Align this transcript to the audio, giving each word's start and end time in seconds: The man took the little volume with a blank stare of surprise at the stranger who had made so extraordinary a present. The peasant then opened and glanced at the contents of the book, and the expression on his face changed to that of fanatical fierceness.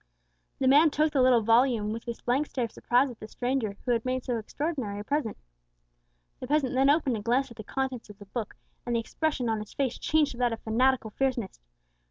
The 0.57 0.67
man 0.67 0.89
took 0.89 1.13
the 1.13 1.21
little 1.21 1.43
volume 1.43 1.93
with 1.93 2.07
a 2.07 2.15
blank 2.25 2.47
stare 2.47 2.65
of 2.65 2.71
surprise 2.71 3.11
at 3.11 3.19
the 3.19 3.27
stranger 3.27 3.77
who 3.85 3.91
had 3.91 4.03
made 4.03 4.23
so 4.25 4.39
extraordinary 4.39 4.97
a 4.99 5.03
present. 5.03 5.37
The 6.39 6.47
peasant 6.47 6.73
then 6.73 6.89
opened 6.89 7.17
and 7.17 7.23
glanced 7.23 7.51
at 7.51 7.57
the 7.57 7.63
contents 7.63 8.09
of 8.09 8.17
the 8.17 8.25
book, 8.25 8.55
and 8.83 8.95
the 8.95 8.99
expression 8.99 9.47
on 9.47 9.59
his 9.59 9.73
face 9.75 9.99
changed 9.99 10.31
to 10.31 10.37
that 10.39 10.53
of 10.53 10.59
fanatical 10.63 11.11
fierceness. 11.11 11.59